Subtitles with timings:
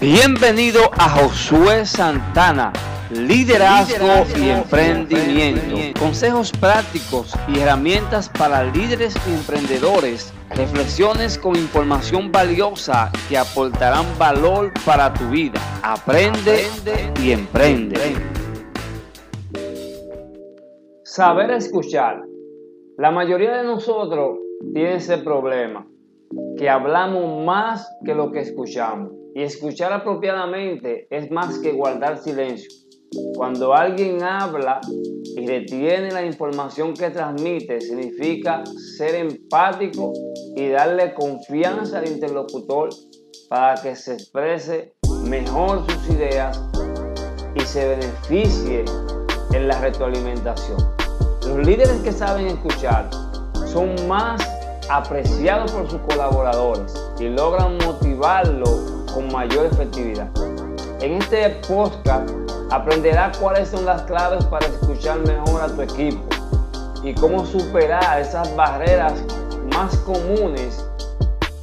[0.00, 2.70] Bienvenido a Josué Santana,
[3.10, 5.74] liderazgo, y emprendimiento.
[5.98, 10.34] Consejos prácticos y herramientas para líderes y emprendedores.
[10.50, 15.58] Reflexiones con información valiosa que aportarán valor para tu vida.
[15.82, 16.66] Aprende,
[17.22, 18.16] y emprende.
[21.04, 22.22] Saber escuchar.
[22.98, 24.40] La mayoría de nosotros
[24.74, 25.86] tiene ese problema,
[26.58, 29.25] que hablamos más que lo que escuchamos.
[29.36, 32.70] Y escuchar apropiadamente es más que guardar silencio.
[33.34, 34.80] Cuando alguien habla
[35.36, 38.64] y retiene la información que transmite, significa
[38.96, 40.14] ser empático
[40.56, 42.88] y darle confianza al interlocutor
[43.50, 46.58] para que se exprese mejor sus ideas
[47.54, 48.86] y se beneficie
[49.52, 50.78] en la retroalimentación.
[51.46, 53.10] Los líderes que saben escuchar
[53.66, 54.55] son más
[54.88, 60.28] apreciados por sus colaboradores y logran motivarlo con mayor efectividad.
[61.00, 62.30] En este podcast
[62.70, 66.22] aprenderás cuáles son las claves para escuchar mejor a tu equipo
[67.02, 69.22] y cómo superar esas barreras
[69.74, 70.84] más comunes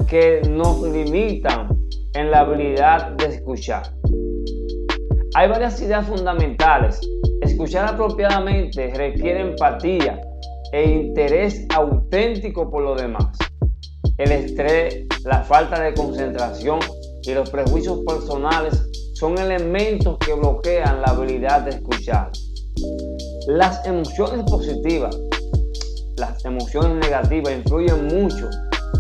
[0.08, 1.68] que nos limitan
[2.14, 3.84] en la habilidad de escuchar.
[5.36, 7.02] Hay varias ideas fundamentales.
[7.42, 10.22] Escuchar apropiadamente requiere empatía
[10.74, 13.38] e interés auténtico por los demás.
[14.18, 16.80] El estrés, la falta de concentración
[17.22, 22.32] y los prejuicios personales son elementos que bloquean la habilidad de escuchar.
[23.48, 25.16] Las emociones positivas,
[26.18, 28.50] las emociones negativas influyen mucho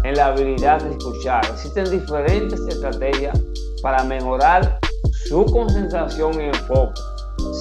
[0.04, 1.44] en la habilidad de escuchar.
[1.52, 3.40] Existen diferentes estrategias
[3.82, 4.80] para mejorar
[5.26, 7.02] su concentración y enfoque.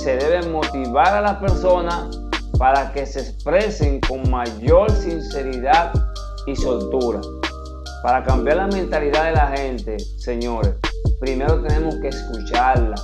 [0.03, 2.11] Se debe motivar a la persona
[2.59, 5.93] para que se expresen con mayor sinceridad
[6.47, 7.21] y soltura.
[8.03, 10.75] Para cambiar la mentalidad de la gente, señores,
[11.21, 12.97] primero tenemos que escucharla.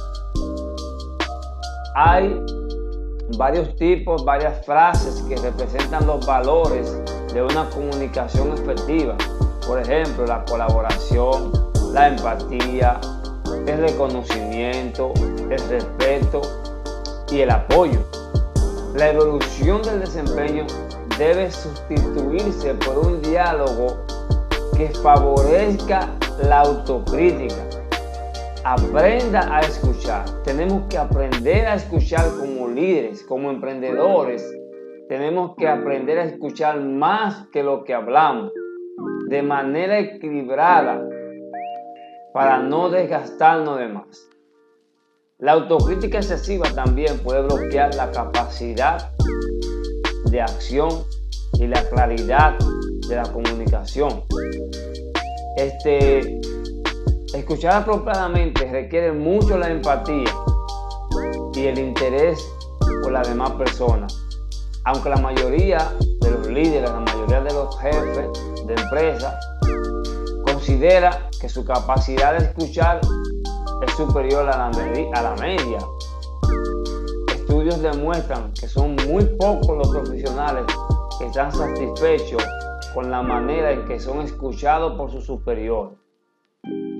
[1.94, 2.40] Hay
[3.36, 6.96] varios tipos, varias frases que representan los valores
[7.32, 9.16] de una comunicación efectiva.
[9.66, 11.52] Por ejemplo, la colaboración,
[11.92, 13.00] la empatía,
[13.66, 15.12] el reconocimiento,
[15.50, 16.42] el respeto
[17.30, 18.00] y el apoyo.
[18.98, 20.66] La evolución del desempeño
[21.16, 24.04] debe sustituirse por un diálogo
[24.76, 26.08] que favorezca
[26.42, 27.54] la autocrítica.
[28.64, 30.24] Aprenda a escuchar.
[30.42, 34.44] Tenemos que aprender a escuchar como líderes, como emprendedores.
[35.08, 38.50] Tenemos que aprender a escuchar más que lo que hablamos,
[39.28, 41.08] de manera equilibrada,
[42.34, 44.28] para no desgastarnos de más.
[45.40, 49.12] La autocrítica excesiva también puede bloquear la capacidad
[50.32, 51.04] de acción
[51.60, 52.58] y la claridad
[53.08, 54.24] de la comunicación.
[55.56, 56.40] Este,
[57.34, 60.34] escuchar apropiadamente requiere mucho la empatía
[61.54, 62.44] y el interés
[63.04, 64.12] por las demás personas.
[64.86, 68.28] Aunque la mayoría de los líderes, la mayoría de los jefes
[68.66, 69.38] de empresa
[70.42, 73.00] considera que su capacidad de escuchar
[73.82, 75.78] es superior a la, media.
[77.32, 80.64] Estudios demuestran que son muy pocos los profesionales
[81.18, 82.44] que están satisfechos
[82.94, 85.92] con la manera en que son escuchados por su superior.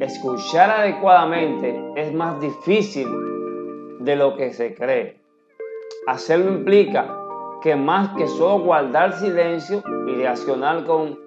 [0.00, 3.08] Escuchar adecuadamente es más difícil
[4.00, 5.20] de lo que se cree.
[6.06, 7.18] Hacerlo implica
[7.62, 11.18] que más que solo guardar silencio y reaccionar con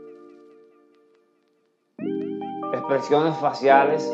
[2.73, 4.11] expresiones faciales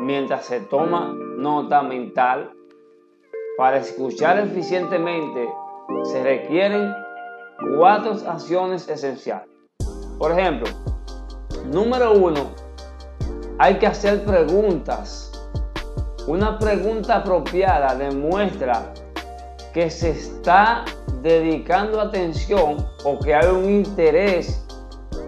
[0.00, 2.52] mientras se toma nota mental,
[3.56, 5.48] para escuchar eficientemente
[6.04, 6.94] se requieren
[7.76, 9.48] cuatro acciones esenciales.
[10.18, 10.70] Por ejemplo,
[11.66, 12.52] número uno,
[13.58, 15.30] hay que hacer preguntas.
[16.26, 18.92] Una pregunta apropiada demuestra
[19.74, 20.84] que se está
[21.20, 24.66] dedicando atención o que hay un interés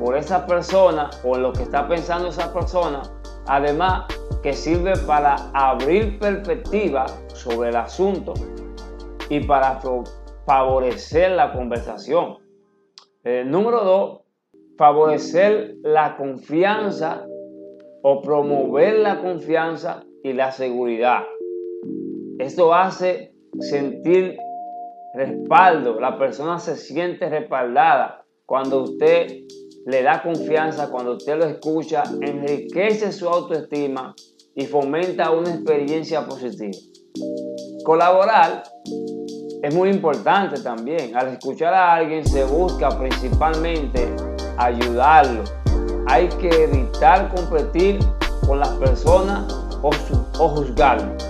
[0.00, 3.02] por esa persona o lo que está pensando esa persona.
[3.46, 4.04] Además,
[4.42, 8.34] que sirve para abrir perspectiva sobre el asunto
[9.28, 9.80] y para
[10.46, 12.38] favorecer la conversación.
[13.24, 14.20] Eh, número dos,
[14.76, 17.24] favorecer la confianza
[18.02, 21.22] o promover la confianza y la seguridad.
[22.38, 24.36] Esto hace sentir
[25.14, 29.44] respaldo, la persona se siente respaldada cuando usted
[29.86, 34.14] le da confianza, cuando usted lo escucha, enriquece su autoestima
[34.54, 36.76] y fomenta una experiencia positiva.
[37.84, 38.62] Colaborar
[39.62, 41.16] es muy importante también.
[41.16, 44.08] Al escuchar a alguien se busca principalmente
[44.56, 45.44] ayudarlo.
[46.06, 47.98] Hay que evitar competir
[48.46, 49.52] con las personas
[49.82, 49.90] o
[50.38, 51.22] o juzgarnos.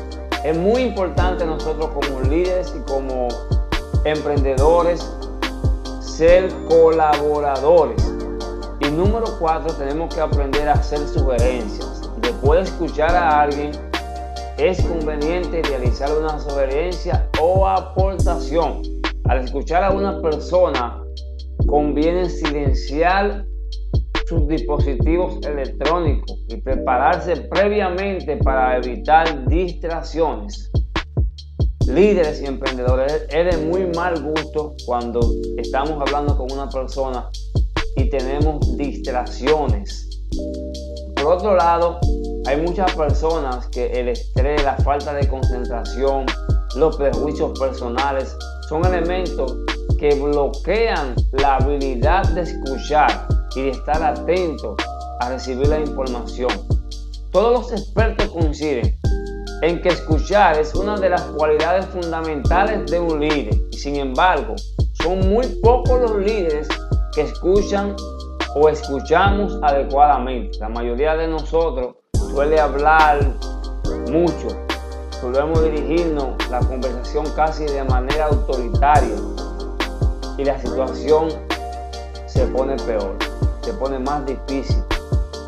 [0.44, 3.28] Es muy importante nosotros como líderes y como
[4.04, 5.06] emprendedores
[6.00, 8.02] ser colaboradores.
[8.80, 11.91] Y número cuatro, tenemos que aprender a hacer sugerencias.
[12.32, 13.72] Después de escuchar a alguien,
[14.56, 18.82] es conveniente realizar una sugerencia o aportación.
[19.28, 21.04] Al escuchar a una persona,
[21.66, 23.44] conviene silenciar
[24.26, 30.70] sus dispositivos electrónicos y prepararse previamente para evitar distracciones.
[31.86, 35.20] Líderes y emprendedores, es de muy mal gusto cuando
[35.58, 37.28] estamos hablando con una persona
[37.96, 40.08] y tenemos distracciones.
[41.22, 42.00] Por otro lado,
[42.46, 46.26] hay muchas personas que el estrés, la falta de concentración,
[46.74, 48.36] los prejuicios personales
[48.68, 49.56] son elementos
[50.00, 54.74] que bloquean la habilidad de escuchar y de estar atento
[55.20, 56.50] a recibir la información.
[57.30, 58.98] Todos los expertos coinciden
[59.62, 64.56] en que escuchar es una de las cualidades fundamentales de un líder y sin embargo
[64.94, 66.66] son muy pocos los líderes
[67.14, 67.94] que escuchan
[68.54, 70.58] o escuchamos adecuadamente.
[70.58, 73.20] La mayoría de nosotros suele hablar
[74.10, 74.48] mucho,
[75.20, 79.16] solemos dirigirnos la conversación casi de manera autoritaria
[80.36, 81.28] y la situación
[82.26, 83.16] se pone peor,
[83.62, 84.82] se pone más difícil.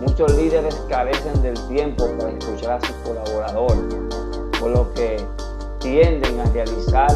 [0.00, 3.96] Muchos líderes carecen del tiempo para escuchar a sus colaboradores,
[4.60, 5.16] por lo que
[5.80, 7.10] tienden a realizar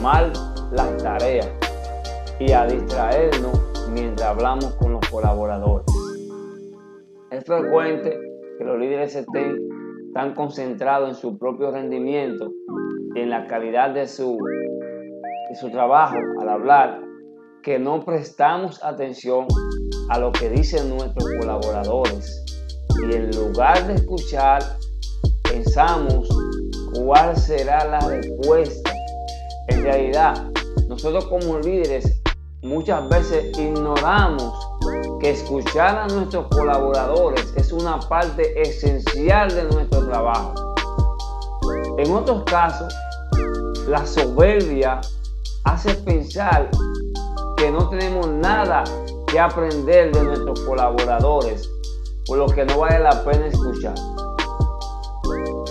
[0.00, 0.32] mal
[0.72, 1.48] las tareas
[2.40, 5.86] y a distraernos mientras hablamos con los colaboradores.
[7.30, 8.18] Es frecuente
[8.58, 9.56] que los líderes estén
[10.14, 12.52] tan concentrados en su propio rendimiento
[13.14, 14.38] y en la calidad de su
[15.60, 17.00] su trabajo al hablar
[17.62, 19.46] que no prestamos atención
[20.08, 22.44] a lo que dicen nuestros colaboradores
[23.02, 24.62] y en lugar de escuchar
[25.42, 26.28] pensamos
[26.94, 28.92] cuál será la respuesta.
[29.68, 30.50] En realidad,
[30.88, 32.21] nosotros como líderes
[32.62, 34.68] muchas veces ignoramos
[35.20, 40.54] que escuchar a nuestros colaboradores es una parte esencial de nuestro trabajo.
[41.98, 42.94] En otros casos,
[43.88, 45.00] la soberbia
[45.64, 46.70] hace pensar
[47.56, 48.84] que no tenemos nada
[49.26, 51.68] que aprender de nuestros colaboradores,
[52.26, 53.94] por lo que no vale la pena escuchar.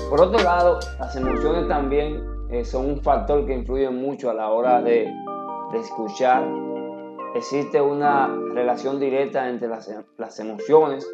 [0.10, 4.50] Por otro lado, las emociones también eh, son un factor que influye mucho a la
[4.50, 5.10] hora de,
[5.72, 6.71] de escuchar.
[7.34, 11.10] Existe una relación directa entre las, emociones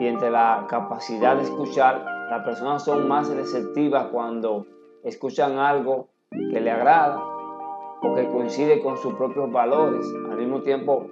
[0.00, 2.04] y entre la capacidad de escuchar.
[2.28, 4.66] Las personas son más receptivas cuando
[5.04, 7.22] escuchan algo que le agrada
[8.02, 10.04] o que coincide con sus propios valores.
[10.28, 11.06] Al mismo tiempo,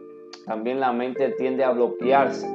[0.44, 2.48] también la mente tiende a bloquearse,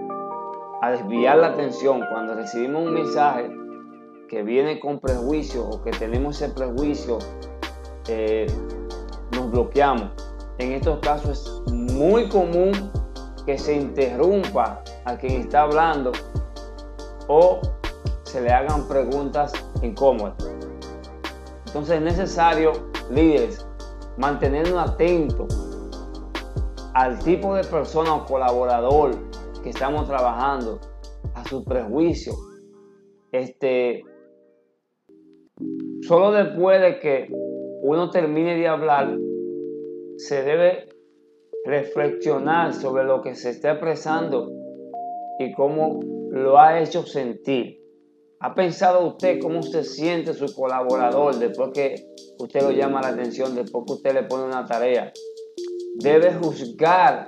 [0.81, 3.49] a desviar la atención cuando recibimos un mensaje
[4.27, 7.17] que viene con prejuicio o que tenemos ese prejuicio,
[8.09, 8.45] eh,
[9.31, 10.30] nos bloqueamos.
[10.57, 12.71] En estos casos es muy común
[13.45, 16.11] que se interrumpa a quien está hablando
[17.27, 17.59] o
[18.23, 20.35] se le hagan preguntas incómodas.
[21.67, 22.73] Entonces es necesario,
[23.09, 23.65] líderes,
[24.17, 25.57] mantenernos atentos
[26.93, 29.11] al tipo de persona o colaborador
[29.63, 30.79] que estamos trabajando,
[31.35, 32.35] a sus prejuicios.
[33.31, 34.03] Este,
[36.01, 37.29] solo después de que
[37.81, 39.17] uno termine de hablar,
[40.27, 40.87] se debe
[41.65, 44.51] reflexionar sobre lo que se está expresando
[45.39, 45.99] y cómo
[46.29, 47.79] lo ha hecho sentir.
[48.39, 51.95] ¿Ha pensado usted cómo se siente su colaborador después que
[52.39, 55.11] usted lo llama la atención, después que usted le pone una tarea?
[55.95, 57.25] Debe juzgar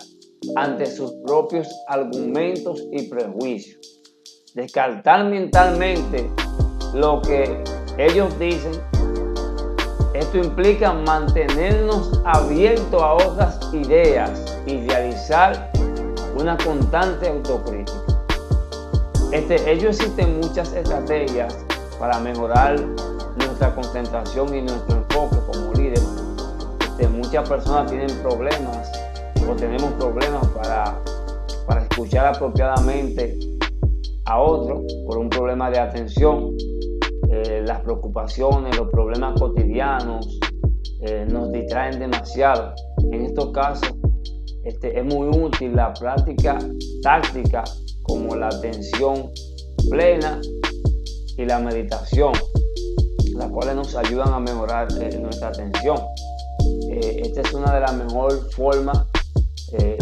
[0.56, 4.02] ante sus propios argumentos y prejuicios.
[4.54, 6.30] Descartar mentalmente
[6.94, 7.64] lo que
[7.98, 8.93] ellos dicen.
[10.14, 15.72] Esto implica mantenernos abiertos a otras ideas y realizar
[16.40, 17.98] una constante autocrítica.
[19.32, 21.58] Este, ellos existen muchas estrategias
[22.00, 22.80] para mejorar
[23.38, 26.08] nuestra concentración y nuestro enfoque como líderes.
[26.82, 28.92] Este, muchas personas tienen problemas
[29.50, 30.96] o tenemos problemas para,
[31.66, 33.40] para escuchar apropiadamente
[34.26, 36.56] a otros por un problema de atención.
[37.36, 40.40] Eh, las preocupaciones, los problemas cotidianos
[41.02, 42.76] eh, nos distraen demasiado.
[43.12, 43.92] En estos casos
[44.64, 46.60] este, es muy útil la práctica
[47.02, 47.64] táctica
[48.04, 49.32] como la atención
[49.90, 50.40] plena
[51.36, 52.34] y la meditación,
[53.36, 55.98] las cuales nos ayudan a mejorar eh, nuestra atención.
[57.02, 59.08] Esta es una de las mejores formas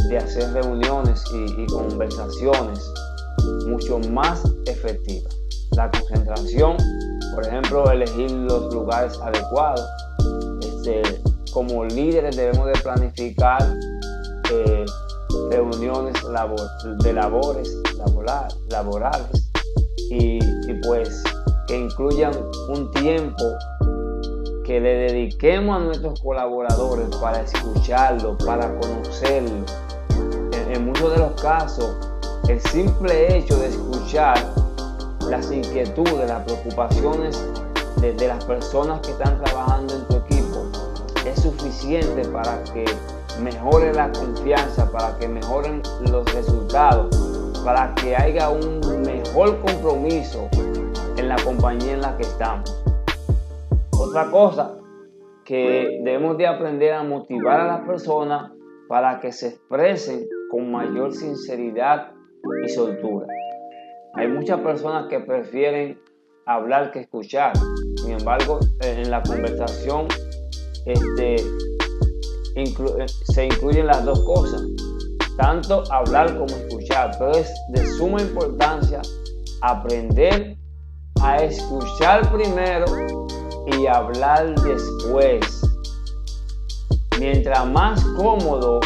[0.09, 2.79] de hacer reuniones y, y conversaciones
[3.67, 5.33] mucho más efectivas.
[5.77, 6.75] la concentración,
[7.33, 9.85] por ejemplo, elegir los lugares adecuados.
[10.61, 11.21] Este,
[11.51, 13.75] como líderes debemos de planificar
[14.51, 14.85] eh,
[15.49, 16.15] reuniones
[17.03, 17.77] de labores
[18.69, 19.51] laborales
[20.09, 20.39] y,
[20.83, 21.23] pues
[21.67, 22.33] que incluyan
[22.69, 23.43] un tiempo
[24.65, 29.65] que le dediquemos a nuestros colaboradores para escucharlo, para conocerlo.
[30.69, 31.95] En, muchos de los casos,
[32.47, 34.37] el simple hecho de escuchar
[35.31, 37.41] las inquietudes, las preocupaciones
[38.01, 40.69] de, las personas que están trabajando en tu equipo
[41.25, 42.83] es suficiente para que
[43.41, 47.15] mejore la confianza, para que mejoren los resultados,
[47.63, 50.49] para que haya un mejor compromiso
[51.15, 52.83] en la compañía en la que estamos.
[53.97, 54.75] Otra cosa
[55.45, 58.51] que debemos de aprender a motivar a las personas
[58.89, 62.11] para que se expresen con mayor sinceridad
[62.65, 63.27] y soltura.
[64.13, 65.97] Hay muchas personas que prefieren
[66.45, 67.53] hablar que escuchar.
[67.95, 70.07] Sin embargo, en la conversación
[70.85, 71.35] este,
[72.55, 74.63] eh, se incluyen las dos cosas,
[75.37, 79.01] tanto hablar como escuchar, pero es de suma importancia
[79.61, 80.57] aprender
[81.21, 82.85] a escuchar primero
[83.67, 85.61] y hablar después.
[87.17, 88.81] Mientras más cómodo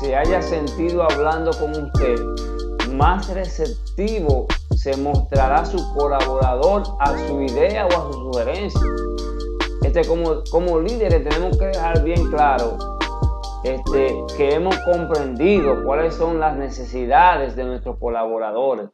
[0.00, 2.20] se haya sentido hablando con usted,
[2.92, 4.46] más receptivo
[4.78, 8.80] se mostrará su colaborador a su idea o a su sugerencia.
[9.82, 12.78] Este, como, como líderes tenemos que dejar bien claro
[13.64, 18.88] este, que hemos comprendido cuáles son las necesidades de nuestros colaboradores,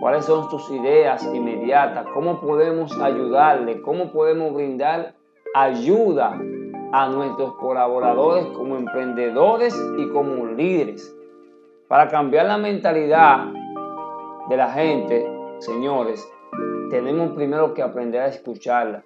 [0.00, 5.14] cuáles son sus ideas inmediatas, cómo podemos ayudarle, cómo podemos brindar
[5.54, 6.38] ayuda
[6.92, 11.16] a nuestros colaboradores como emprendedores y como líderes.
[11.88, 13.48] Para cambiar la mentalidad
[14.52, 15.26] de la gente,
[15.60, 16.28] señores,
[16.90, 19.02] tenemos primero que aprender a escucharla.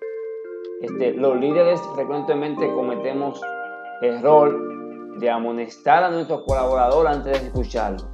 [0.81, 3.41] Este, los líderes frecuentemente cometemos
[4.03, 8.09] error de amonestar a nuestro colaborador antes de escucharlo.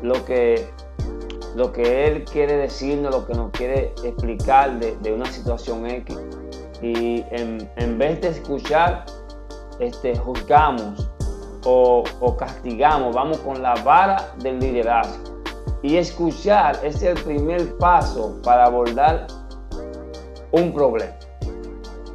[0.00, 0.66] Lo que,
[1.56, 6.18] lo que él quiere decirnos, lo que nos quiere explicar de, una situación X.
[6.80, 9.04] Y en, vez de escuchar,
[9.78, 11.10] este, juzgamos
[11.66, 15.35] o, o castigamos, vamos con la vara del liderazgo.
[15.86, 19.28] Y escuchar es el primer paso para abordar
[20.50, 21.16] un problema.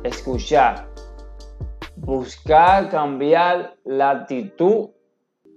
[0.03, 0.89] Escuchar
[1.95, 4.89] buscar cambiar la actitud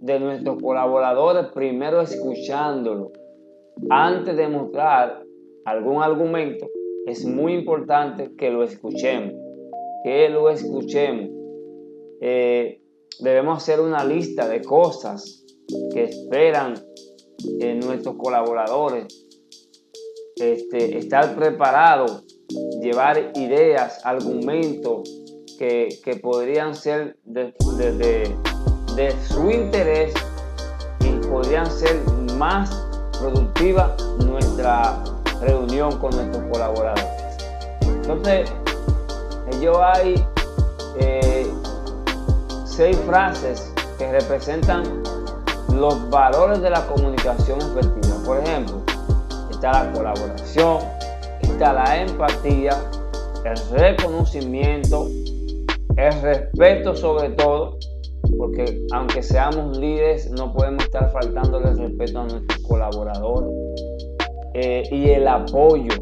[0.00, 3.10] de nuestros colaboradores, primero escuchándolo.
[3.90, 5.24] Antes de mostrar
[5.64, 6.68] algún argumento,
[7.06, 9.34] es muy importante que lo escuchemos,
[10.04, 11.30] que lo escuchemos.
[12.20, 12.80] Eh,
[13.18, 15.44] debemos hacer una lista de cosas
[15.92, 16.74] que esperan
[17.60, 19.06] en nuestros colaboradores.
[20.36, 22.22] Este, estar preparado,
[22.80, 25.08] llevar ideas, argumentos,
[25.58, 27.54] que, podrían ser de,
[29.28, 30.12] su interés
[31.00, 32.00] y podrían ser
[32.36, 32.70] más
[33.18, 35.02] productiva nuestra
[35.40, 37.04] reunión con nuestros colaboradores.
[37.82, 38.52] Entonces,
[39.52, 40.14] ello hay
[41.00, 41.46] eh,
[42.64, 45.03] seis frases que representan
[45.74, 48.16] los valores de la comunicación efectiva.
[48.24, 48.82] Por ejemplo,
[49.50, 50.78] está la colaboración,
[51.42, 52.72] está la empatía,
[53.44, 55.08] el reconocimiento,
[55.96, 57.78] el respeto sobre todo,
[58.38, 63.50] porque aunque seamos líderes, no podemos estar faltando el respeto a nuestros colaboradores.
[64.54, 65.94] Eh, y el apoyo,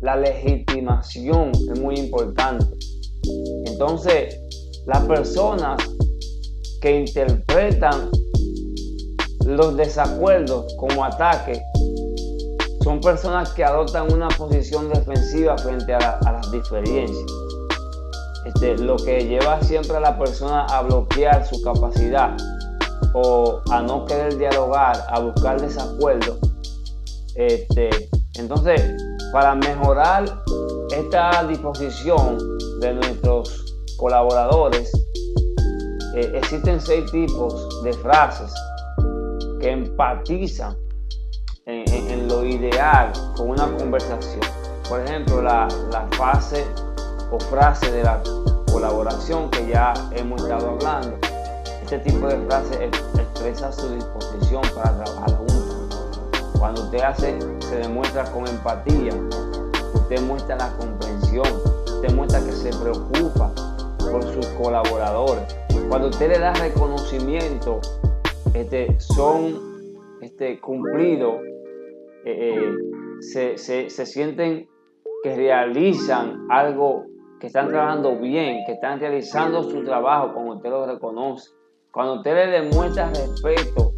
[0.00, 2.66] la legitimación es muy importante.
[3.66, 4.36] Entonces,
[4.86, 5.80] las personas
[6.80, 8.10] que interpretan
[9.56, 11.62] los desacuerdos como ataque
[12.82, 17.32] son personas que adoptan una posición defensiva frente a las diferencias.
[18.44, 22.36] Este, lo que lleva siempre a la persona a bloquear su capacidad
[23.14, 26.38] o a no querer dialogar, a buscar desacuerdo.
[27.36, 27.90] Este,
[28.38, 28.82] entonces,
[29.32, 30.24] para mejorar
[30.90, 32.38] esta disposición
[32.80, 34.90] de nuestros colaboradores,
[36.16, 38.52] eh, existen seis tipos de frases
[39.62, 40.76] que empatizan
[41.66, 44.40] en, lo ideal con una conversación.
[44.88, 45.68] Por ejemplo, la,
[46.18, 46.66] fase
[47.30, 48.20] o frase de la
[48.70, 51.16] colaboración que ya hemos estado hablando.
[51.80, 56.18] Este tipo de frase expresa su disposición para trabajar juntos.
[56.58, 59.12] Cuando usted hace, se demuestra con empatía,
[59.94, 61.46] usted muestra la comprensión,
[61.86, 63.52] usted muestra que se preocupa
[63.98, 65.56] por sus colaboradores.
[65.88, 67.80] Cuando usted le da reconocimiento,
[68.54, 69.58] este, son
[70.20, 71.40] este, cumplidos,
[72.24, 72.72] eh, eh,
[73.20, 74.68] se, se sienten
[75.22, 77.06] que realizan algo,
[77.40, 81.50] que están trabajando bien, que están realizando su trabajo cuando usted lo reconoce.
[81.92, 83.92] Cuando usted le demuestra respeto,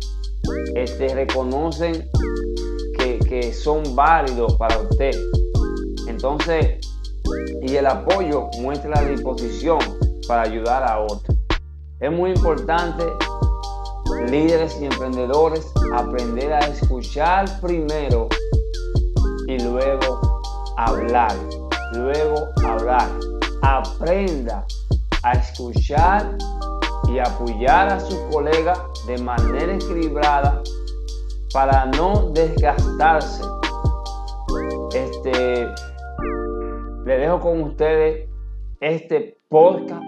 [0.74, 2.08] este, reconocen
[2.98, 5.12] que, que son válidos para usted.
[6.08, 6.80] Entonces,
[7.62, 9.78] y el apoyo muestra la disposición
[10.28, 11.38] para ayudar a otros.
[12.00, 13.04] Es muy importante,
[14.28, 18.28] líderes y emprendedores, aprender a escuchar primero
[19.46, 20.42] y luego
[20.76, 21.32] hablar.
[21.94, 23.08] Luego hablar.
[23.62, 24.66] Aprenda
[25.22, 26.36] a escuchar
[27.08, 28.74] y apoyar a su colega
[29.06, 30.62] de manera equilibrada
[31.52, 33.42] para no desgastarse.
[34.94, 35.66] Este,
[37.04, 38.28] le dejo con ustedes
[38.80, 40.02] este podcast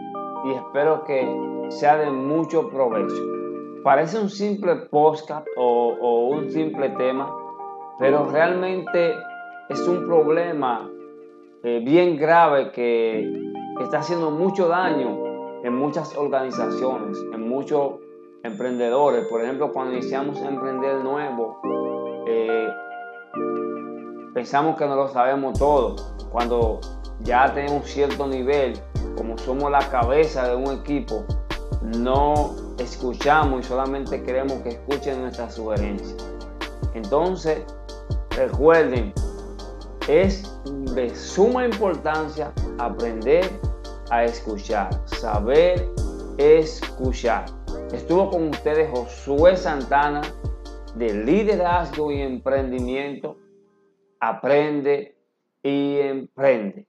[0.44, 1.26] y espero que
[1.70, 3.46] sea de mucho provecho.
[3.87, 7.33] Parece un simple podcast o, o un simple tema,
[8.00, 9.14] pero realmente
[9.69, 10.90] es un problema
[11.62, 18.00] eh, bien grave que está haciendo mucho daño en muchas organizaciones, en muchos
[18.43, 19.25] emprendedores.
[19.28, 21.61] Por ejemplo, cuando iniciamos a emprender nuevo,
[22.26, 22.66] eh,
[24.35, 25.95] pensamos que no lo sabemos todo.
[26.33, 26.81] Cuando
[27.21, 28.73] ya tenemos cierto nivel,
[29.16, 31.25] como somos la cabeza de un equipo,
[31.99, 36.16] no escuchamos y solamente queremos que escuchen nuestras sugerencias.
[36.95, 37.62] Entonces,
[38.30, 39.12] recuerden,
[40.09, 40.50] es
[40.95, 43.50] de suma importancia aprender
[44.11, 45.88] a escuchar, saber
[46.38, 47.47] escuchar.
[47.92, 50.23] Estuvo con ustedes Josué Santana
[50.95, 53.37] de Liderazgo y Emprendimiento.
[54.21, 55.16] Aprende
[55.62, 56.87] y emprende.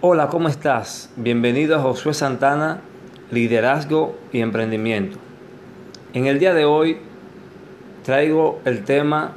[0.00, 1.12] Hola, ¿cómo estás?
[1.16, 2.80] Bienvenido a Josué Santana,
[3.32, 5.16] Liderazgo y Emprendimiento.
[6.12, 6.98] En el día de hoy
[8.04, 9.32] traigo el tema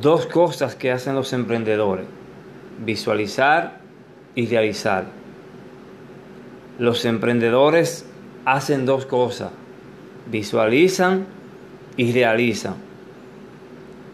[0.00, 2.06] dos cosas que hacen los emprendedores,
[2.84, 3.80] visualizar
[4.36, 5.06] y realizar.
[6.78, 8.06] Los emprendedores
[8.44, 9.50] hacen dos cosas,
[10.30, 11.26] visualizan
[11.96, 12.76] y realizan.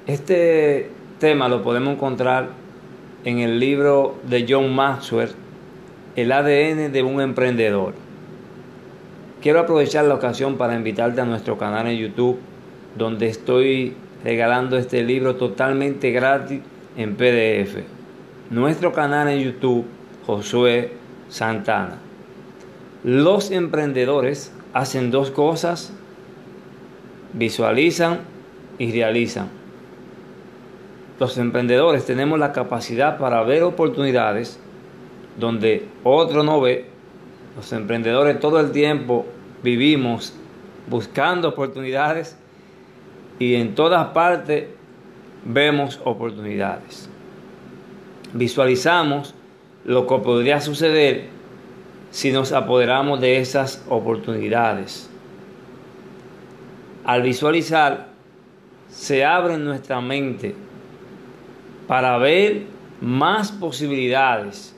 [0.07, 2.49] Este tema lo podemos encontrar
[3.27, 5.33] en el libro de John Maxwell,
[6.17, 7.93] El ADN de un emprendedor.
[9.41, 12.39] Quiero aprovechar la ocasión para invitarte a nuestro canal en YouTube,
[12.99, 16.61] donde estoy regalando este libro totalmente gratis
[16.95, 17.79] en PDF.
[18.51, 19.87] Nuestro canal en YouTube,
[20.27, 20.93] Josué
[21.31, 21.97] Santana.
[23.03, 25.91] Los emprendedores hacen dos cosas,
[27.33, 28.21] visualizan
[28.79, 29.49] y realizan.
[31.19, 34.59] Los emprendedores tenemos la capacidad para ver oportunidades
[35.39, 36.90] donde otro no ve.
[37.61, 39.27] Los emprendedores todo el tiempo
[39.63, 40.33] vivimos
[40.89, 42.35] buscando oportunidades
[43.39, 44.65] y en todas partes
[45.45, 47.11] vemos oportunidades.
[48.33, 49.35] Visualizamos
[49.85, 51.27] lo que podría suceder
[52.11, 55.11] si nos apoderamos de esas oportunidades.
[57.05, 58.09] Al visualizar,
[58.89, 60.55] se abre nuestra mente
[61.87, 62.63] para ver
[63.03, 64.75] más posibilidades,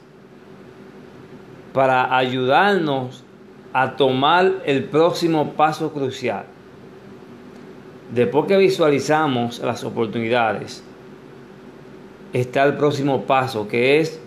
[1.73, 3.25] para ayudarnos
[3.73, 6.45] a tomar el próximo paso crucial.
[8.13, 10.85] Después que visualizamos las oportunidades,
[12.33, 14.21] está el próximo paso que es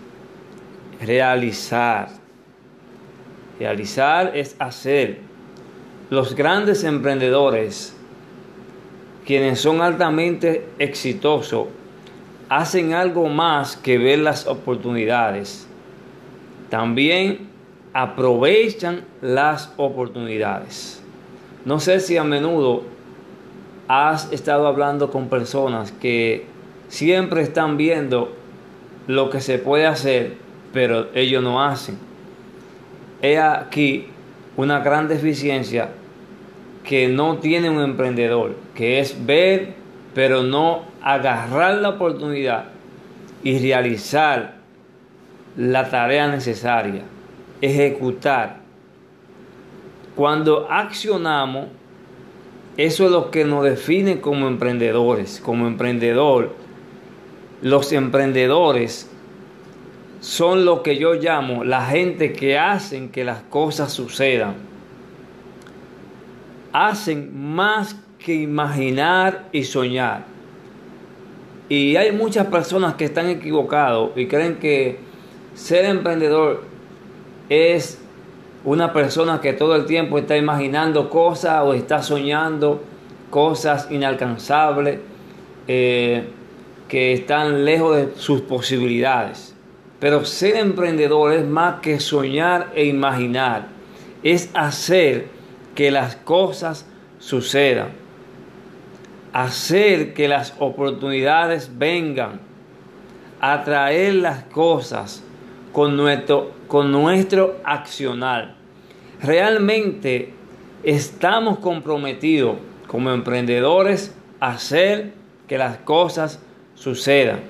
[1.00, 2.08] realizar.
[3.58, 5.20] Realizar es hacer.
[6.10, 7.96] Los grandes emprendedores,
[9.24, 11.68] quienes son altamente exitosos,
[12.48, 15.65] hacen algo más que ver las oportunidades.
[16.70, 17.48] También
[17.92, 21.02] aprovechan las oportunidades.
[21.64, 22.82] No sé si a menudo
[23.88, 26.44] has estado hablando con personas que
[26.88, 28.34] siempre están viendo
[29.06, 30.34] lo que se puede hacer,
[30.72, 31.98] pero ellos no hacen.
[33.22, 34.06] He aquí
[34.56, 35.90] una gran deficiencia
[36.84, 39.74] que no tiene un emprendedor, que es ver,
[40.14, 42.66] pero no agarrar la oportunidad
[43.42, 44.55] y realizar
[45.56, 47.02] la tarea necesaria,
[47.60, 48.60] ejecutar.
[50.14, 51.68] Cuando accionamos,
[52.76, 55.40] eso es lo que nos define como emprendedores.
[55.42, 56.54] Como emprendedor,
[57.62, 59.10] los emprendedores
[60.20, 64.54] son lo que yo llamo la gente que hacen que las cosas sucedan.
[66.72, 70.24] Hacen más que imaginar y soñar.
[71.68, 75.05] Y hay muchas personas que están equivocados y creen que
[75.56, 76.62] ser emprendedor
[77.48, 77.98] es
[78.64, 82.82] una persona que todo el tiempo está imaginando cosas o está soñando
[83.30, 85.00] cosas inalcanzables
[85.66, 86.24] eh,
[86.88, 89.54] que están lejos de sus posibilidades.
[89.98, 93.68] Pero ser emprendedor es más que soñar e imaginar,
[94.22, 95.28] es hacer
[95.74, 96.86] que las cosas
[97.18, 97.88] sucedan,
[99.32, 102.40] hacer que las oportunidades vengan,
[103.40, 105.22] atraer las cosas
[105.76, 108.54] con nuestro, con nuestro accionar.
[109.22, 110.32] Realmente
[110.82, 115.12] estamos comprometidos como emprendedores a hacer
[115.46, 116.40] que las cosas
[116.76, 117.40] sucedan.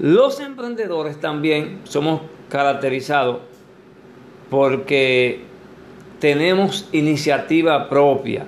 [0.00, 3.40] Los emprendedores también somos caracterizados
[4.48, 5.42] porque
[6.20, 8.46] tenemos iniciativa propia.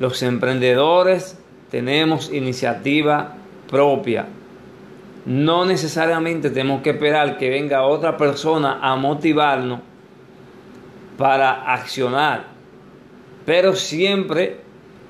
[0.00, 1.38] Los emprendedores
[1.70, 3.36] tenemos iniciativa
[3.68, 4.26] propia.
[5.30, 9.78] No necesariamente tenemos que esperar que venga otra persona a motivarnos
[11.16, 12.46] para accionar.
[13.46, 14.56] Pero siempre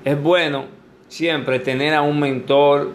[0.05, 0.65] es bueno,
[1.07, 2.91] siempre tener a un mentor,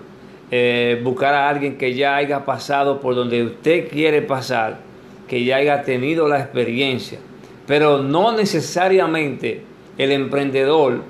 [0.53, 4.79] eh, buscar a alguien que ya haya pasado por donde usted quiere pasar,
[5.27, 7.19] que ya haya tenido la experiencia.
[7.67, 9.65] Pero no necesariamente
[9.99, 11.03] el emprendedor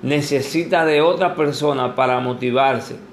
[0.00, 3.09] necesita de otra persona para motivarse.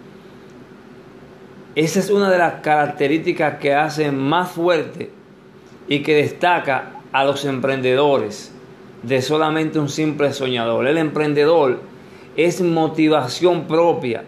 [1.77, 5.11] Esa es una de las características que hace más fuerte
[5.87, 8.51] y que destaca a los emprendedores
[9.03, 10.87] de solamente un simple soñador.
[10.87, 11.81] El emprendedor
[12.35, 14.23] es motivación propia.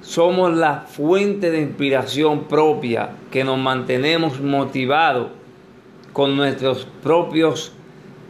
[0.00, 5.32] Somos la fuente de inspiración propia que nos mantenemos motivados
[6.14, 7.72] con nuestros propios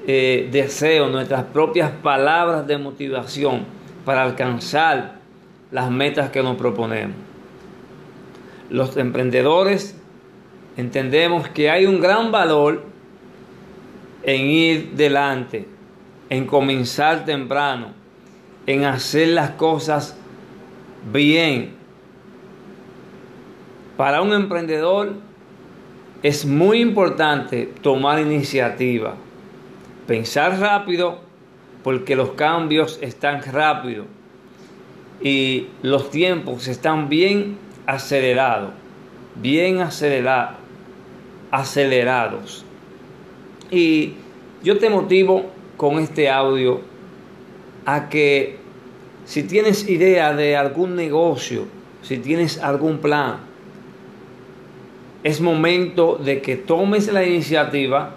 [0.08, 3.60] eh, deseos, nuestras propias palabras de motivación
[4.04, 5.20] para alcanzar
[5.70, 7.33] las metas que nos proponemos.
[8.70, 9.96] Los emprendedores
[10.76, 12.82] entendemos que hay un gran valor
[14.22, 15.68] en ir delante,
[16.30, 17.92] en comenzar temprano,
[18.66, 20.16] en hacer las cosas
[21.12, 21.74] bien.
[23.96, 25.12] Para un emprendedor
[26.22, 29.14] es muy importante tomar iniciativa,
[30.06, 31.20] pensar rápido,
[31.82, 34.06] porque los cambios están rápidos
[35.22, 38.72] y los tiempos están bien acelerados,
[39.36, 39.80] bien
[41.50, 42.64] acelerados.
[43.70, 44.14] Y
[44.62, 46.80] yo te motivo con este audio
[47.84, 48.58] a que
[49.24, 51.66] si tienes idea de algún negocio,
[52.02, 53.38] si tienes algún plan,
[55.22, 58.14] es momento de que tomes la iniciativa.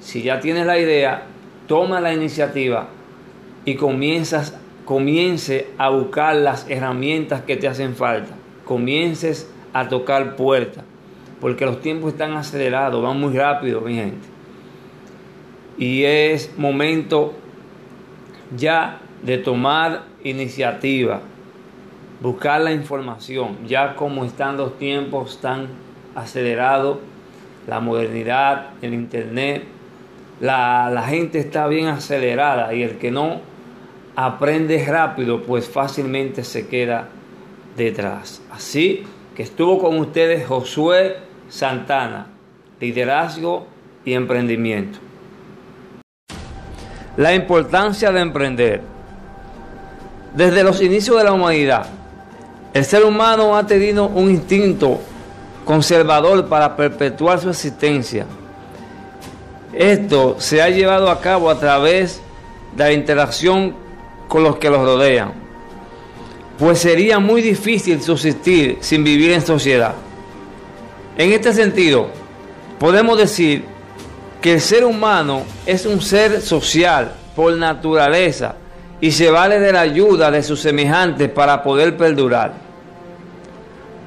[0.00, 1.22] Si ya tienes la idea,
[1.68, 2.88] toma la iniciativa
[3.64, 8.34] y comienzas, comience a buscar las herramientas que te hacen falta.
[8.72, 10.82] Comiences a tocar puertas,
[11.42, 14.26] porque los tiempos están acelerados, van muy rápido, mi gente.
[15.76, 17.34] Y es momento
[18.56, 21.20] ya de tomar iniciativa,
[22.22, 25.66] buscar la información, ya como están los tiempos tan
[26.14, 26.96] acelerados,
[27.66, 29.64] la modernidad, el internet,
[30.40, 33.42] la, la gente está bien acelerada y el que no
[34.16, 37.10] aprende rápido, pues fácilmente se queda
[37.76, 38.42] detrás.
[38.50, 39.04] Así
[39.34, 41.16] que estuvo con ustedes Josué
[41.48, 42.26] Santana,
[42.80, 43.66] liderazgo
[44.04, 44.98] y emprendimiento.
[47.16, 48.80] La importancia de emprender.
[50.34, 51.86] Desde los inicios de la humanidad,
[52.72, 54.98] el ser humano ha tenido un instinto
[55.64, 58.24] conservador para perpetuar su existencia.
[59.74, 62.22] Esto se ha llevado a cabo a través
[62.74, 63.74] de la interacción
[64.28, 65.32] con los que los rodean,
[66.58, 69.94] pues sería muy difícil subsistir sin vivir en sociedad.
[71.16, 72.08] En este sentido,
[72.78, 73.64] podemos decir
[74.40, 78.56] que el ser humano es un ser social por naturaleza
[79.00, 82.52] y se vale de la ayuda de sus semejantes para poder perdurar.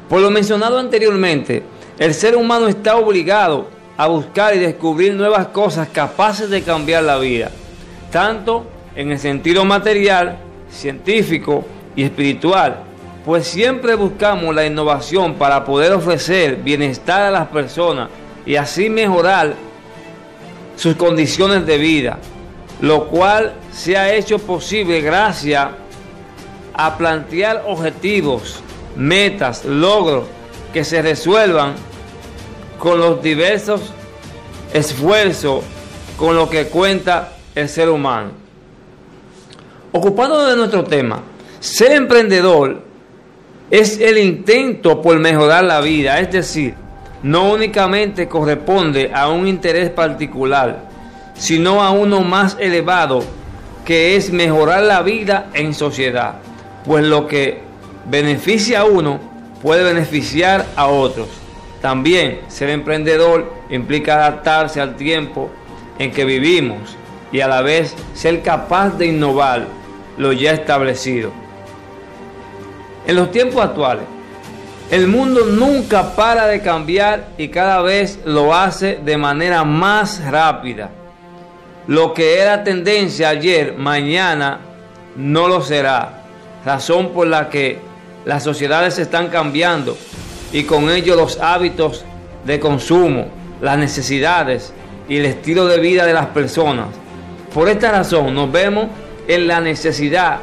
[0.09, 1.63] Por lo mencionado anteriormente,
[1.97, 7.17] el ser humano está obligado a buscar y descubrir nuevas cosas capaces de cambiar la
[7.17, 7.49] vida,
[8.11, 10.37] tanto en el sentido material,
[10.69, 12.83] científico y espiritual,
[13.25, 18.09] pues siempre buscamos la innovación para poder ofrecer bienestar a las personas
[18.45, 19.55] y así mejorar
[20.75, 22.19] sus condiciones de vida,
[22.81, 25.69] lo cual se ha hecho posible gracias
[26.73, 28.59] a plantear objetivos,
[28.95, 30.25] metas, logros
[30.73, 31.73] que se resuelvan
[32.77, 33.93] con los diversos
[34.73, 35.63] esfuerzos
[36.17, 38.31] con lo que cuenta el ser humano.
[39.91, 41.21] Ocupado de nuestro tema,
[41.65, 42.83] ser emprendedor
[43.71, 46.75] es el intento por mejorar la vida, es decir,
[47.23, 50.87] no únicamente corresponde a un interés particular,
[51.33, 53.23] sino a uno más elevado,
[53.83, 56.35] que es mejorar la vida en sociedad.
[56.85, 57.61] pues lo que
[58.11, 59.19] beneficia a uno
[59.63, 61.27] puede beneficiar a otros.
[61.81, 65.49] También ser emprendedor implica adaptarse al tiempo
[65.97, 66.95] en que vivimos
[67.31, 69.65] y a la vez ser capaz de innovar
[70.19, 71.44] lo ya establecido.
[73.07, 74.05] En los tiempos actuales,
[74.89, 80.89] el mundo nunca para de cambiar y cada vez lo hace de manera más rápida.
[81.87, 84.59] Lo que era tendencia ayer, mañana
[85.15, 86.23] no lo será.
[86.65, 87.79] Razón por la que
[88.25, 89.95] las sociedades están cambiando
[90.51, 92.05] y con ello los hábitos
[92.43, 93.27] de consumo,
[93.61, 94.73] las necesidades
[95.07, 96.87] y el estilo de vida de las personas.
[97.53, 98.87] Por esta razón nos vemos
[99.27, 100.39] en la necesidad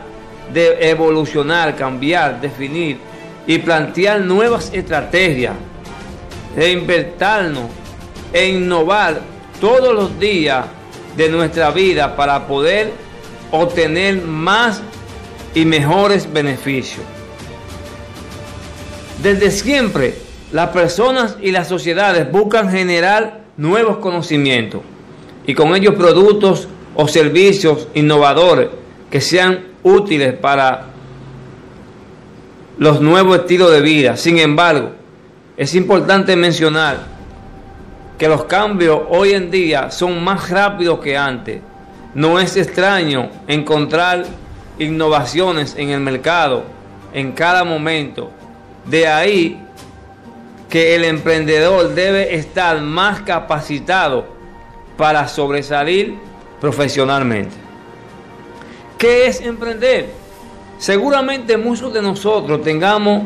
[0.53, 2.99] de evolucionar, cambiar, definir
[3.47, 5.55] y plantear nuevas estrategias,
[6.57, 7.71] reinventarnos
[8.33, 9.21] e innovar
[9.61, 10.67] todos los días
[11.17, 12.93] de nuestra vida para poder
[13.51, 14.83] obtener más
[15.55, 17.05] y mejores beneficios.
[19.23, 20.17] Desde siempre,
[20.51, 24.81] las personas y las sociedades buscan generar nuevos conocimientos
[25.47, 28.69] y con ellos productos o servicios innovadores
[29.11, 30.87] que sean útiles para
[32.79, 34.17] los nuevos estilos de vida.
[34.17, 34.93] Sin embargo,
[35.57, 36.99] es importante mencionar
[38.19, 41.61] que los cambios hoy en día son más rápidos que antes.
[42.15, 44.25] No es extraño encontrar
[44.79, 46.65] innovaciones en el mercado
[47.13, 48.31] en cada momento.
[48.85, 49.61] De ahí
[50.69, 54.25] que el emprendedor debe estar más capacitado
[54.97, 56.15] para sobresalir
[56.61, 57.62] profesionalmente.
[59.03, 60.11] ¿Qué es emprender?
[60.79, 63.25] Seguramente muchos de nosotros tengamos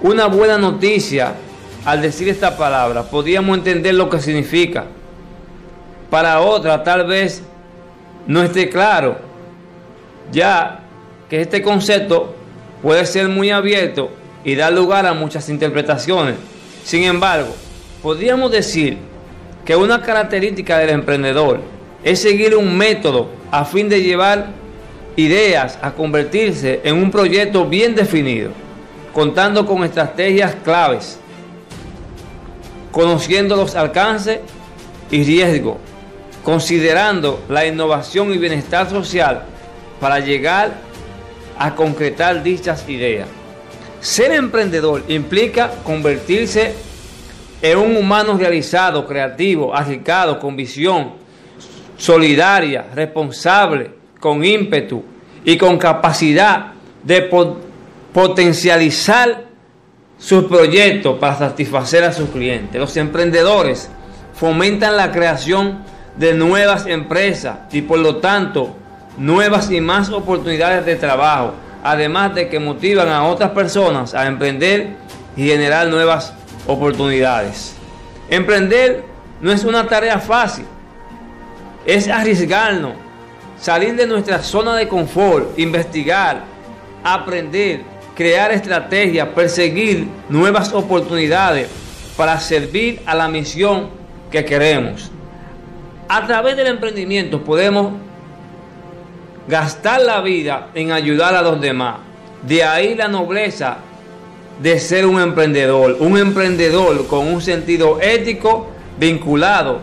[0.00, 1.34] una buena noticia
[1.84, 3.02] al decir esta palabra.
[3.02, 4.86] Podríamos entender lo que significa.
[6.08, 7.42] Para otra tal vez
[8.26, 9.18] no esté claro,
[10.32, 10.80] ya
[11.28, 12.34] que este concepto
[12.80, 14.08] puede ser muy abierto
[14.44, 16.36] y dar lugar a muchas interpretaciones.
[16.84, 17.54] Sin embargo,
[18.02, 18.96] podríamos decir
[19.62, 21.60] que una característica del emprendedor
[22.02, 24.58] es seguir un método a fin de llevar
[25.16, 28.50] ideas a convertirse en un proyecto bien definido,
[29.12, 31.18] contando con estrategias claves,
[32.92, 34.40] conociendo los alcances
[35.10, 35.76] y riesgos,
[36.44, 39.44] considerando la innovación y bienestar social
[40.00, 40.72] para llegar
[41.58, 43.28] a concretar dichas ideas.
[44.00, 46.74] Ser emprendedor implica convertirse
[47.60, 51.12] en un humano realizado, creativo, arriesgado, con visión,
[51.98, 55.02] solidaria, responsable, con ímpetu
[55.44, 57.28] y con capacidad de
[58.12, 59.46] potencializar
[60.18, 62.78] sus proyectos para satisfacer a sus clientes.
[62.78, 63.90] Los emprendedores
[64.34, 65.82] fomentan la creación
[66.16, 68.76] de nuevas empresas y por lo tanto
[69.16, 74.90] nuevas y más oportunidades de trabajo además de que motivan a otras personas a emprender
[75.36, 76.34] y generar nuevas
[76.66, 77.74] oportunidades.
[78.28, 79.04] Emprender
[79.40, 80.66] no es una tarea fácil,
[81.86, 82.92] es arriesgarnos,
[83.60, 86.44] salir de nuestra zona de confort, investigar,
[87.04, 87.82] aprender,
[88.14, 91.68] crear estrategias, perseguir nuevas oportunidades
[92.16, 93.90] para servir a la misión
[94.30, 95.10] que queremos.
[96.08, 97.92] A través del emprendimiento podemos
[99.46, 101.98] gastar la vida en ayudar a los demás.
[102.42, 103.78] De ahí la nobleza
[104.62, 108.68] de ser un emprendedor, un emprendedor con un sentido ético
[108.98, 109.80] vinculado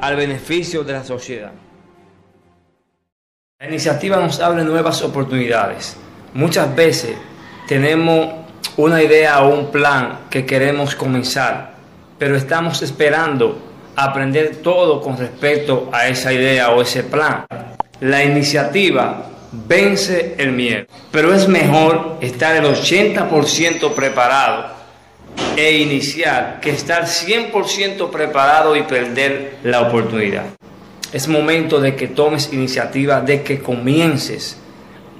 [0.00, 1.52] al beneficio de la sociedad.
[3.60, 5.96] La iniciativa nos abre nuevas oportunidades.
[6.32, 7.16] Muchas veces
[7.66, 8.28] tenemos
[8.76, 11.72] una idea o un plan que queremos comenzar,
[12.20, 13.58] pero estamos esperando
[13.96, 17.46] aprender todo con respecto a esa idea o ese plan.
[17.98, 24.66] La iniciativa vence el miedo, pero es mejor estar el 80% preparado
[25.56, 30.44] e iniciar que estar 100% preparado y perder la oportunidad.
[31.12, 34.58] Es momento de que tomes iniciativa, de que comiences.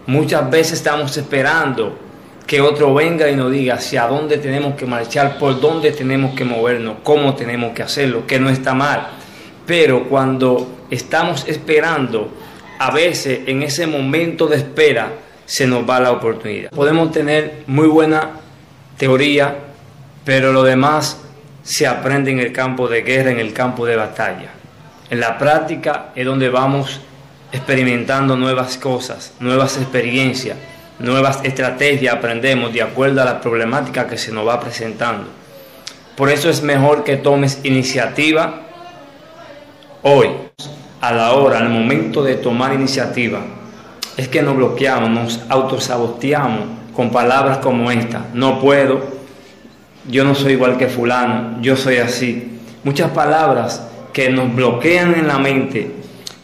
[0.07, 1.99] Muchas veces estamos esperando
[2.47, 6.45] que otro venga y nos diga hacia dónde tenemos que marchar, por dónde tenemos que
[6.45, 9.09] movernos, cómo tenemos que hacerlo, que no está mal.
[9.67, 12.31] Pero cuando estamos esperando
[12.79, 15.11] a veces en ese momento de espera
[15.45, 16.71] se nos va la oportunidad.
[16.71, 18.31] Podemos tener muy buena
[18.97, 19.57] teoría,
[20.25, 21.21] pero lo demás
[21.63, 24.58] se aprende en el campo de guerra, en el campo de batalla.
[25.11, 27.01] En la práctica es donde vamos
[27.51, 30.59] experimentando nuevas cosas, nuevas experiencias,
[30.99, 35.29] nuevas estrategias, aprendemos de acuerdo a la problemática que se nos va presentando.
[36.15, 38.63] Por eso es mejor que tomes iniciativa
[40.03, 40.29] hoy
[41.01, 43.41] a la hora, al momento de tomar iniciativa,
[44.17, 48.27] es que nos bloqueamos, nos autosaboteamos con palabras como esta.
[48.35, 49.07] No puedo,
[50.09, 52.59] yo no soy igual que fulano, yo soy así.
[52.83, 53.89] Muchas palabras
[54.19, 55.93] que nos bloquean en la mente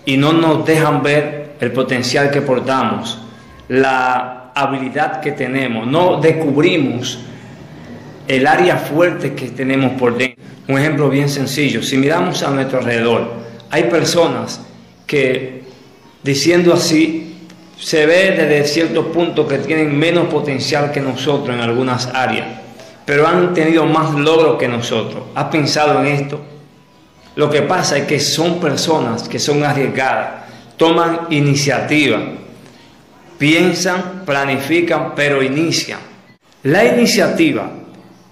[0.07, 3.19] y no nos dejan ver el potencial que portamos,
[3.67, 7.19] la habilidad que tenemos, no descubrimos
[8.29, 10.41] el área fuerte que tenemos por dentro.
[10.69, 13.33] Un ejemplo bien sencillo, si miramos a nuestro alrededor,
[13.71, 14.61] hay personas
[15.05, 15.65] que
[16.23, 17.35] diciendo así,
[17.77, 22.47] se ve desde cierto punto que tienen menos potencial que nosotros en algunas áreas,
[23.05, 25.25] pero han tenido más logros que nosotros.
[25.35, 26.54] ¿Has pensado en esto?
[27.37, 30.45] Lo que pasa es que son personas que son arriesgadas,
[30.77, 32.21] toman iniciativa,
[33.39, 35.99] piensan, planifican, pero inician.
[36.63, 37.71] La iniciativa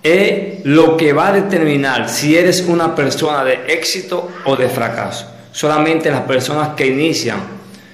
[0.03, 5.27] es lo que va a determinar si eres una persona de éxito o de fracaso.
[5.53, 7.38] Solamente las personas que inician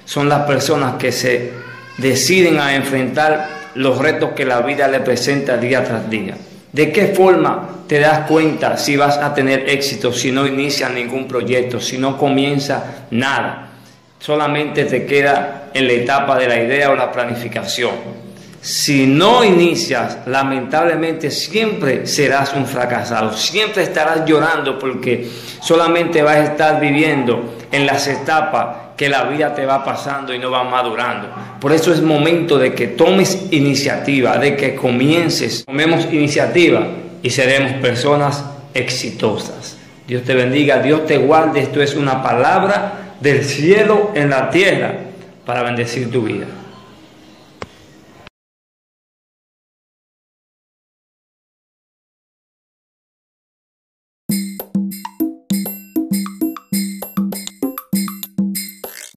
[0.05, 1.51] son las personas que se
[1.97, 6.35] deciden a enfrentar los retos que la vida le presenta día tras día.
[6.71, 11.27] ¿De qué forma te das cuenta si vas a tener éxito si no inicias ningún
[11.27, 13.69] proyecto, si no comienza nada?
[14.19, 17.91] Solamente te queda en la etapa de la idea o la planificación.
[18.61, 25.29] Si no inicias, lamentablemente siempre serás un fracasado, siempre estarás llorando porque
[25.61, 30.39] solamente vas a estar viviendo en las etapas que la vida te va pasando y
[30.39, 31.29] no va madurando.
[31.61, 36.85] Por eso es momento de que tomes iniciativa, de que comiences, tomemos iniciativa
[37.23, 39.77] y seremos personas exitosas.
[40.05, 41.61] Dios te bendiga, Dios te guarde.
[41.61, 44.95] Esto es una palabra del cielo en la tierra
[45.45, 46.47] para bendecir tu vida.